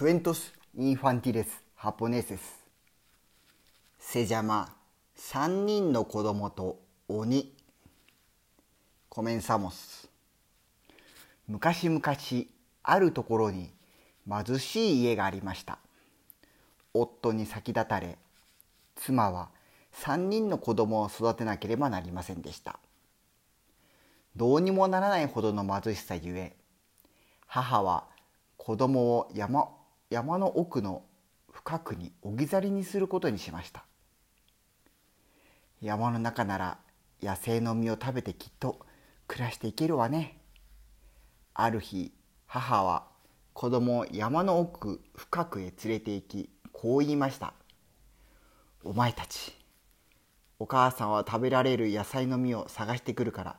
[0.00, 2.64] クエントス・インファンティレス・ハポネセス
[3.98, 4.74] セジャマ
[5.18, 7.52] 3人の子供と鬼
[9.10, 10.08] コメンサモス
[11.46, 12.00] 昔々
[12.82, 13.74] あるところに
[14.26, 15.78] 貧しい家がありました
[16.94, 18.16] 夫に先立たれ
[18.96, 19.50] 妻は
[20.02, 22.78] 3人の子供を育てなければなりませんでした
[24.34, 26.56] どうにもならないほどの貧しさゆえ
[27.46, 28.04] 母は
[28.56, 29.68] 子供を山
[30.10, 31.04] 山の奥の
[31.52, 33.84] 深くに置き去りにすることにしました。
[35.80, 36.78] 山の中なら
[37.22, 38.80] 野生の実を食べてきっと
[39.28, 40.40] 暮らしていけるわね。
[41.54, 42.12] ある日
[42.46, 43.06] 母は
[43.52, 47.54] 子供を山の奥深くへ連れて行きこう言いました
[48.82, 49.52] 「お前たち
[50.58, 53.58] お母さんは食べられる野菜の実を探してくるから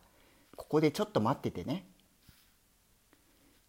[0.55, 1.87] ここでちょっと待っててね」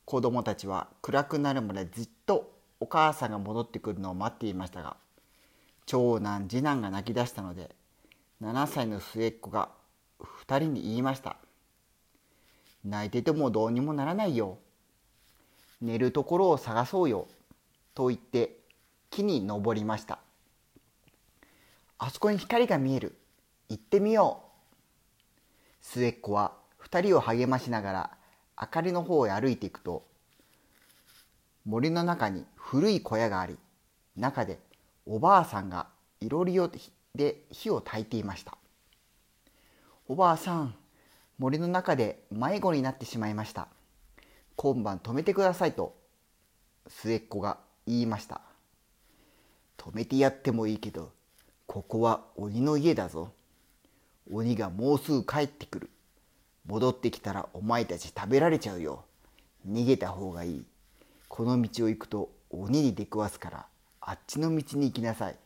[0.05, 2.52] 子供たちは暗くなるまでずっと
[2.83, 4.97] お母さんが戻ってくるのを待っていましたが
[5.87, 7.77] 長男次男が泣き出したので
[8.43, 9.69] 7歳の末っ子が
[10.19, 11.37] 2人に言いました
[12.85, 14.59] 「泣いててもどうにもならないよ。
[15.81, 17.29] 寝るところを探そうよ」
[17.95, 18.59] と言って
[19.11, 20.19] 木に登りました。
[21.99, 23.17] あそこに光が見える。
[23.69, 25.83] 行ってみよう。
[25.83, 28.19] 末っ子は2人を励ましながら
[28.61, 30.05] 明かりの方へ歩いていくと
[31.65, 33.57] 森の中に古い小屋があり
[34.17, 34.59] 中で
[35.07, 35.87] おばあさんが
[36.21, 36.59] いろり
[37.15, 38.57] で火を焚いていました。
[40.09, 40.75] おばあさん
[41.39, 43.69] 森の中で迷子になってしまいました。
[44.57, 45.95] 今晩止めてくださいと
[46.89, 48.41] 末っ子が言いました。
[49.79, 51.13] 止めてやってもいいけど
[51.67, 53.33] ここは鬼の家だぞ。
[54.31, 55.91] 鬼がもうすぐ帰ってくる。
[56.67, 59.05] 戻ってきたらお前たち食べられちゃうよ。
[59.69, 60.65] 逃げた方がいい。
[61.35, 63.67] この道を行くと鬼に出くわすから
[64.03, 65.37] あっちの道に行きなさい。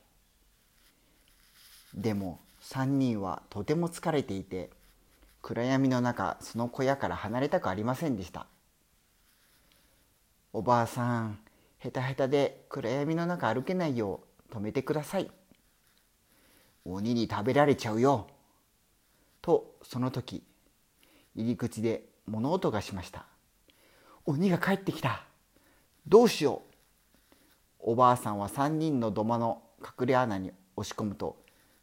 [1.93, 4.69] でも3人はとても疲れていて
[5.41, 8.47] 暗闇の中その小屋から離れたくありませんでした。
[10.51, 11.39] おばあさん
[11.77, 14.19] ヘタヘタで暗闇の中歩けないよ
[14.51, 15.31] う止めてください。
[16.83, 18.27] 鬼に食べられちゃうよ。
[19.41, 20.43] とその時
[21.33, 23.25] 入り口で物音がしました。
[24.25, 25.26] 鬼が帰ってきた。
[26.07, 26.61] どうしよ
[27.81, 27.91] う。
[27.91, 31.35] おばあさんは3人の土間の隠れ穴に押し込むと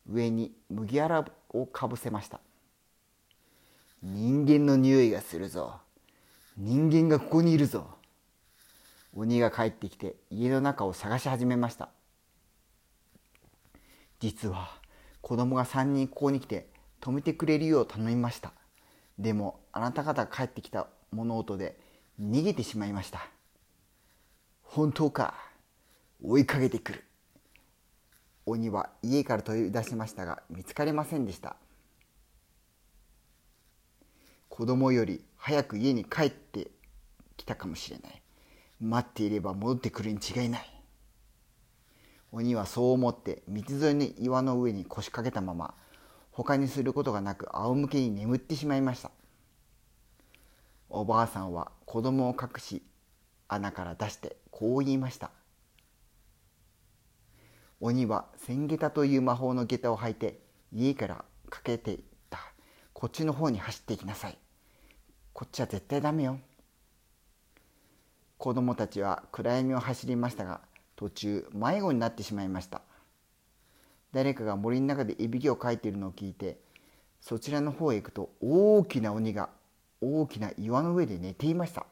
[0.08, 2.40] 上に麦わらをかぶせました。
[4.02, 5.74] 人間の匂いがするぞ。
[6.56, 7.86] 人間がここにいるぞ。
[9.14, 11.90] 鬼が帰ってきて家の中を探し始めました。
[14.20, 14.70] 実は
[15.20, 16.70] 子供が3人ここに来て
[17.02, 18.54] 止めてくれるよう頼みました。
[19.18, 21.78] でもあなた方が帰ってきた物音で
[22.18, 23.33] 逃げてしまいました。
[24.74, 25.34] 本当か？
[26.20, 27.04] 追いかけてくる。
[28.44, 31.54] 鬼は家から取り出しましたが見つかりませんでした。
[34.48, 36.72] 子供より早く家に帰って
[37.36, 38.20] きたかもしれない。
[38.80, 40.68] 待っていれば戻ってくるに違いない。
[42.32, 45.74] 鬼はそう思って道沿いの岩の上に腰掛けたまま
[46.32, 49.12] 他にすることがなく仰向けに眠ってしまいました。
[50.88, 52.82] おばあさんは子供を隠し
[53.48, 55.30] 穴から出してこう言いました。
[57.80, 60.40] 鬼は千下駄という魔法の下駄を履いて
[60.72, 61.98] 家からかけていっ
[62.30, 62.38] た。
[62.92, 64.38] こっちの方に走っていきなさい。
[65.32, 66.38] こっちは絶対ダメよ。
[68.38, 70.60] 子供たちは暗闇を走りましたが
[70.96, 72.82] 途中迷子になってしまいました。
[74.12, 76.58] 誰かが森の中でいびきをかいているのを聞いて
[77.20, 79.48] そちらの方へ行くと大きな鬼が
[80.00, 81.86] 大きな岩の上で寝ていました。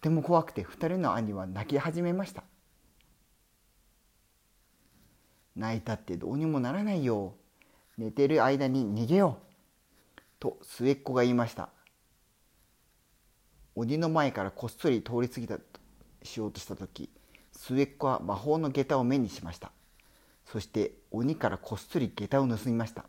[0.00, 2.44] ても怖くて2人の兄は泣き始めました。
[5.56, 7.34] 泣いたってどうにもならないよ。
[7.96, 10.20] 寝てる間に逃げよう。
[10.38, 11.68] と末っ子が言いました。
[13.74, 15.58] 鬼の前からこっそり通り過ぎた
[16.22, 17.10] しようとした時
[17.52, 19.72] 末っ子は魔法の下駄を目にしました。
[20.44, 23.04] そして鬼からこっそり下駄を盗みました。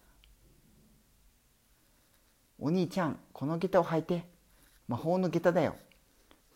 [2.57, 4.25] お兄ちゃんこの下駄を履いて。
[4.87, 5.75] 魔法の下駄だよ。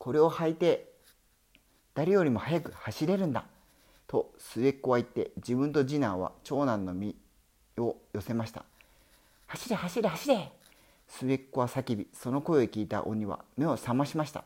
[0.03, 0.91] これを履いて
[1.93, 3.45] 誰よりも早く走れるんだ
[4.05, 7.15] と末っ子は言って自分と次男は長男の身
[7.77, 8.65] を寄せました。
[9.47, 10.51] 走れ走れ走れ!
[11.07, 14.43] 末っ子は叫びその声を聞いた鬼は目を覚ましました。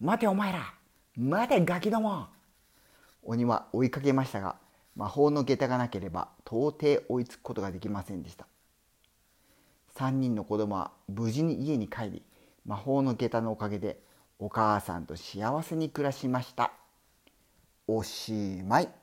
[0.00, 0.72] 待てお前ら
[1.16, 2.28] 待てガキども!
[3.24, 4.54] 鬼は追いかけましたが
[4.94, 8.46] 魔法の下駄がなければ到底追いつくことができませんでした。
[9.96, 12.22] 3人の子供は無事に家に帰り
[12.64, 14.00] 魔法の下駄のおかげで
[14.38, 16.72] お母さんと幸せに暮らしました。
[17.86, 18.99] おしまい。